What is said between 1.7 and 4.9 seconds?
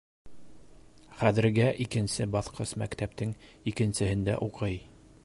икенсе баҫҡыс мәктәптең икенсеһендә уҡый.